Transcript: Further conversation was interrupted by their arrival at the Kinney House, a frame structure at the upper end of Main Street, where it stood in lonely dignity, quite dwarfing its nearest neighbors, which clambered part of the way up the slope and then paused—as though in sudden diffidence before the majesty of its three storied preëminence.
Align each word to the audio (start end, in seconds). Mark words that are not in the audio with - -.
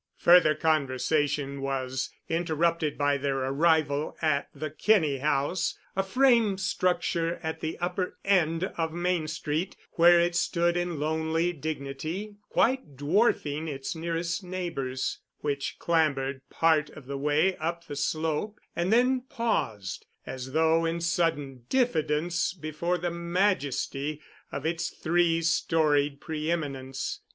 Further 0.17 0.55
conversation 0.55 1.61
was 1.61 2.09
interrupted 2.27 2.97
by 2.97 3.17
their 3.17 3.37
arrival 3.37 4.17
at 4.19 4.49
the 4.51 4.71
Kinney 4.71 5.17
House, 5.19 5.77
a 5.95 6.01
frame 6.01 6.57
structure 6.57 7.35
at 7.43 7.59
the 7.59 7.77
upper 7.77 8.17
end 8.25 8.63
of 8.77 8.91
Main 8.93 9.27
Street, 9.27 9.75
where 9.91 10.19
it 10.19 10.35
stood 10.35 10.75
in 10.75 10.99
lonely 10.99 11.53
dignity, 11.53 12.37
quite 12.49 12.97
dwarfing 12.97 13.67
its 13.67 13.93
nearest 13.95 14.43
neighbors, 14.43 15.19
which 15.41 15.77
clambered 15.77 16.41
part 16.49 16.89
of 16.89 17.05
the 17.05 17.15
way 17.19 17.55
up 17.57 17.85
the 17.85 17.95
slope 17.95 18.59
and 18.75 18.91
then 18.91 19.21
paused—as 19.29 20.53
though 20.53 20.83
in 20.83 20.99
sudden 20.99 21.65
diffidence 21.69 22.55
before 22.55 22.97
the 22.97 23.11
majesty 23.11 24.19
of 24.51 24.65
its 24.65 24.89
three 24.89 25.43
storied 25.43 26.19
preëminence. 26.19 27.19